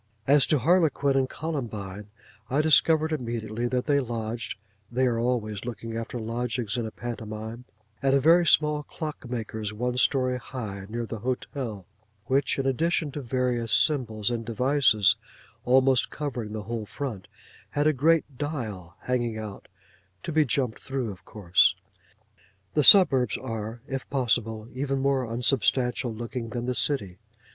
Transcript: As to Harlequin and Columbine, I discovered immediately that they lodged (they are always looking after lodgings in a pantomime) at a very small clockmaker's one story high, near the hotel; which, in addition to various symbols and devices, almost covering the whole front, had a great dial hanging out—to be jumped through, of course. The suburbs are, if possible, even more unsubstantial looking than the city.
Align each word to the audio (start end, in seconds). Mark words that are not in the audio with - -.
As 0.25 0.47
to 0.47 0.57
Harlequin 0.57 1.15
and 1.15 1.29
Columbine, 1.29 2.07
I 2.49 2.63
discovered 2.63 3.11
immediately 3.11 3.67
that 3.67 3.85
they 3.85 3.99
lodged 3.99 4.57
(they 4.91 5.05
are 5.05 5.19
always 5.19 5.63
looking 5.63 5.95
after 5.95 6.17
lodgings 6.17 6.75
in 6.75 6.87
a 6.87 6.91
pantomime) 6.91 7.65
at 8.01 8.15
a 8.15 8.19
very 8.19 8.47
small 8.47 8.81
clockmaker's 8.81 9.71
one 9.73 9.97
story 9.97 10.39
high, 10.39 10.87
near 10.89 11.05
the 11.05 11.19
hotel; 11.19 11.85
which, 12.25 12.57
in 12.57 12.65
addition 12.65 13.11
to 13.11 13.21
various 13.21 13.71
symbols 13.73 14.31
and 14.31 14.43
devices, 14.43 15.17
almost 15.65 16.09
covering 16.09 16.51
the 16.51 16.63
whole 16.63 16.87
front, 16.87 17.27
had 17.69 17.85
a 17.85 17.93
great 17.93 18.39
dial 18.39 18.95
hanging 19.01 19.37
out—to 19.37 20.31
be 20.31 20.43
jumped 20.45 20.79
through, 20.79 21.11
of 21.11 21.25
course. 21.25 21.75
The 22.73 22.83
suburbs 22.83 23.37
are, 23.37 23.81
if 23.87 24.09
possible, 24.09 24.67
even 24.73 24.97
more 24.99 25.31
unsubstantial 25.31 26.11
looking 26.11 26.49
than 26.49 26.65
the 26.65 26.73
city. 26.73 27.19